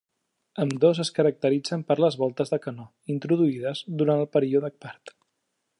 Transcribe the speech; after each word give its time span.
Ambdós 0.63 1.01
es 1.03 1.11
caracteritzen 1.19 1.83
per 1.91 1.97
les 2.05 2.17
voltes 2.23 2.53
de 2.55 2.59
canó, 2.65 2.87
introduïdes 3.17 3.87
durant 4.01 4.25
el 4.25 4.31
període 4.39 4.73
part. 4.87 5.15